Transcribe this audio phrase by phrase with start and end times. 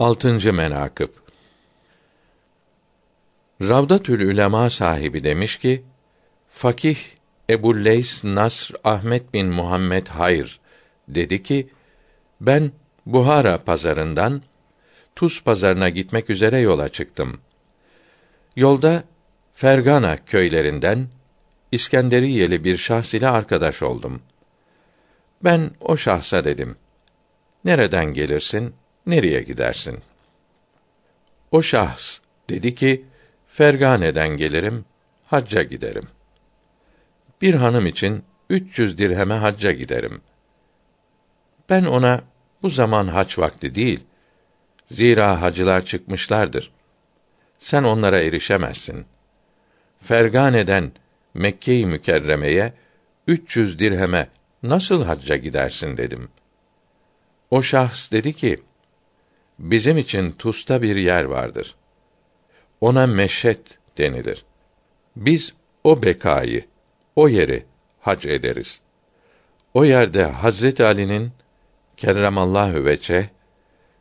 [0.00, 1.08] Altıncı menakıb
[3.62, 5.82] Ravdatül Ülema sahibi demiş ki,
[6.50, 6.98] Fakih
[7.50, 10.60] Ebu Leys Nasr Ahmet bin Muhammed Hayr
[11.08, 11.68] dedi ki,
[12.40, 12.72] ben
[13.06, 14.42] Buhara pazarından
[15.16, 17.40] Tuz pazarına gitmek üzere yola çıktım.
[18.56, 19.04] Yolda
[19.54, 21.08] Fergana köylerinden
[21.72, 24.22] İskenderiyeli bir şahs ile arkadaş oldum.
[25.44, 26.76] Ben o şahsa dedim:
[27.64, 28.74] Nereden gelirsin?
[29.06, 29.98] Nereye gidersin?
[31.50, 32.18] O şahs
[32.50, 33.04] dedi ki:
[33.46, 34.84] Fergane'den gelirim,
[35.26, 36.08] hacca giderim.
[37.42, 40.22] Bir hanım için 300 dirheme hacca giderim.
[41.68, 42.20] Ben ona
[42.62, 44.00] bu zaman haç vakti değil.
[44.86, 46.72] Zira hacılar çıkmışlardır.
[47.58, 49.06] Sen onlara erişemezsin.
[49.98, 50.92] Fergane'den
[51.34, 52.72] Mekke-i Mükerreme'ye
[53.26, 54.28] 300 dirheme
[54.62, 56.28] nasıl hacca gidersin dedim.
[57.50, 58.62] O şahs dedi ki,
[59.60, 61.74] bizim için Tus'ta bir yer vardır.
[62.80, 64.44] Ona meşet denilir.
[65.16, 66.64] Biz o bekayı,
[67.16, 67.64] o yeri
[68.00, 68.80] hac ederiz.
[69.74, 71.32] O yerde Hazret Ali'nin
[71.96, 73.30] kerremallahu veçe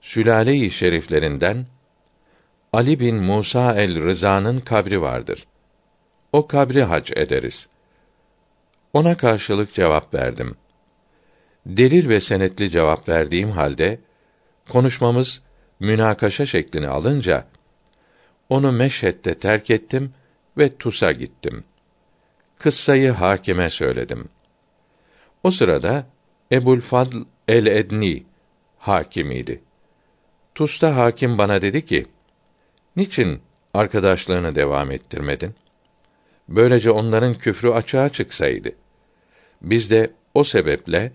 [0.00, 1.66] sülale-i şeriflerinden
[2.72, 5.46] Ali bin Musa el Rıza'nın kabri vardır.
[6.32, 7.68] O kabri hac ederiz.
[8.92, 10.56] Ona karşılık cevap verdim.
[11.66, 13.98] Delil ve senetli cevap verdiğim halde
[14.68, 15.42] konuşmamız
[15.80, 17.46] münakaşa şeklini alınca
[18.48, 20.12] onu Meşhed'de terk ettim
[20.58, 21.64] ve Tus'a gittim.
[22.58, 24.28] Kıssayı hakime söyledim.
[25.42, 26.06] O sırada
[26.52, 27.16] Ebul Fadl
[27.48, 28.24] el-Edni
[28.78, 29.62] hakimiydi.
[30.54, 32.06] Tus'ta hakim bana dedi ki:
[32.96, 33.40] Niçin
[33.74, 35.54] arkadaşlığını devam ettirmedin?
[36.48, 38.72] Böylece onların küfrü açığa çıksaydı.
[39.62, 41.12] Biz de o sebeple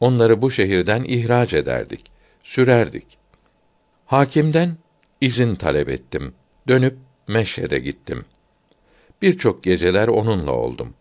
[0.00, 2.10] onları bu şehirden ihraç ederdik,
[2.42, 3.21] sürerdik.
[4.12, 4.76] Hakimden
[5.20, 6.34] izin talep ettim.
[6.68, 8.24] Dönüp Meşhed'e gittim.
[9.22, 10.94] Birçok geceler onunla oldum.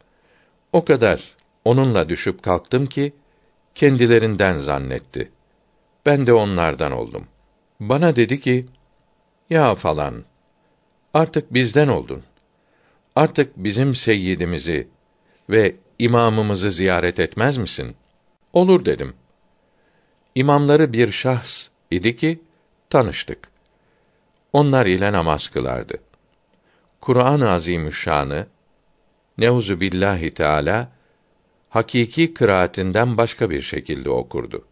[0.74, 1.36] O kadar
[1.66, 3.14] onunla düşüp kalktım ki
[3.76, 5.32] kendilerinden zannetti.
[6.06, 7.28] Ben de onlardan oldum.
[7.80, 8.66] Bana dedi ki:
[9.50, 10.24] "Ya falan,
[11.14, 12.24] artık bizden oldun.
[13.16, 14.88] Artık bizim seyyidimizi
[15.50, 17.96] ve imamımızı ziyaret etmez misin?"
[18.54, 19.14] Olur dedim.
[20.36, 22.40] İmamları bir şahs idi ki
[22.92, 23.40] tanıştık.
[24.54, 25.94] Onlar ile namaz kılardı.
[27.02, 28.48] Kur'an-ı Azimüşşan'ı
[29.38, 30.92] Neuzu billahi Teala
[31.70, 34.66] hakiki kıraatinden başka bir şekilde okurdu.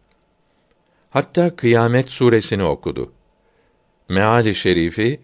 [1.10, 3.12] Hatta Kıyamet suresini okudu.
[4.08, 5.20] Meali şerifi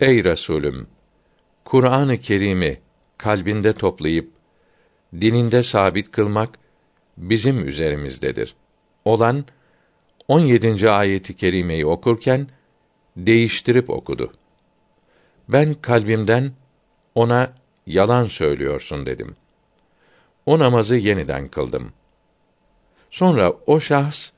[0.00, 0.86] Ey Resulüm
[1.64, 2.80] Kur'an-ı Kerim'i
[3.18, 4.32] kalbinde toplayıp
[5.20, 6.58] dininde sabit kılmak
[7.16, 8.54] bizim üzerimizdedir.
[9.04, 9.44] Olan
[10.30, 10.90] 17.
[10.90, 12.48] ayeti kerimeyi okurken
[13.16, 14.32] değiştirip okudu.
[15.48, 16.52] Ben kalbimden
[17.14, 17.52] ona
[17.86, 19.36] yalan söylüyorsun dedim.
[20.46, 21.92] O namazı yeniden kıldım.
[23.10, 24.30] Sonra o şahs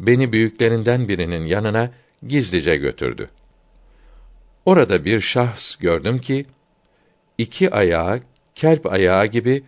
[0.00, 1.90] beni büyüklerinden birinin yanına
[2.26, 3.28] gizlice götürdü.
[4.64, 6.46] Orada bir şahs gördüm ki
[7.38, 8.20] iki ayağı
[8.54, 9.64] kelp ayağı gibi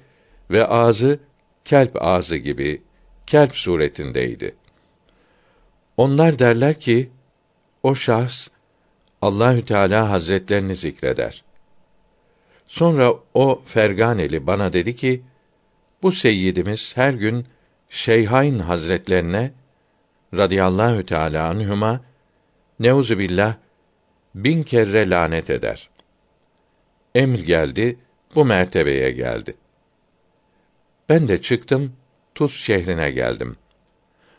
[0.50, 1.20] ve ağzı
[1.64, 2.82] kelp ağzı gibi
[3.26, 4.54] kelp suretindeydi.
[5.98, 7.10] Onlar derler ki
[7.82, 8.48] o şahs
[9.22, 11.44] Allahü Teala Hazretlerini zikreder.
[12.66, 15.22] Sonra o Ferganeli bana dedi ki,
[16.03, 17.47] bu seyyidimiz her gün
[17.88, 19.53] Şeyhain Hazretlerine
[20.34, 22.00] radıyallahu teâlâ anhuma
[22.81, 23.56] neuzu billah
[24.34, 25.91] bin kere lanet eder.
[27.14, 27.98] Emir geldi,
[28.34, 29.54] bu mertebeye geldi.
[31.08, 31.92] Ben de çıktım,
[32.34, 33.56] Tuz şehrine geldim.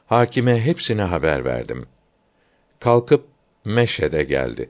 [0.09, 1.85] Hakime hepsine haber verdim.
[2.79, 3.25] Kalkıp
[3.65, 4.69] Meşhed'e geldi.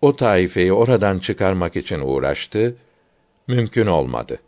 [0.00, 2.76] O taifeyi oradan çıkarmak için uğraştı,
[3.46, 4.38] mümkün olmadı.